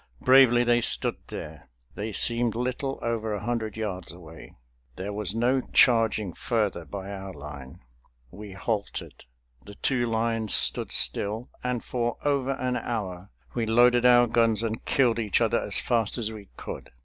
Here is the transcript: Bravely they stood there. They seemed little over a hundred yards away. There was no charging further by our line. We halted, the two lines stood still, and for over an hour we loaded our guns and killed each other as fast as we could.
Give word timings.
Bravely 0.19 0.63
they 0.63 0.81
stood 0.81 1.17
there. 1.27 1.69
They 1.93 2.11
seemed 2.11 2.55
little 2.55 2.97
over 3.03 3.33
a 3.33 3.39
hundred 3.39 3.77
yards 3.77 4.11
away. 4.11 4.55
There 4.95 5.13
was 5.13 5.35
no 5.35 5.61
charging 5.73 6.33
further 6.33 6.85
by 6.85 7.11
our 7.11 7.31
line. 7.33 7.81
We 8.31 8.53
halted, 8.53 9.25
the 9.63 9.75
two 9.75 10.07
lines 10.07 10.55
stood 10.55 10.91
still, 10.91 11.49
and 11.63 11.83
for 11.83 12.17
over 12.25 12.53
an 12.53 12.77
hour 12.77 13.29
we 13.53 13.67
loaded 13.67 14.03
our 14.03 14.25
guns 14.25 14.63
and 14.63 14.83
killed 14.85 15.19
each 15.19 15.39
other 15.39 15.59
as 15.61 15.79
fast 15.79 16.17
as 16.17 16.31
we 16.33 16.49
could. 16.57 16.89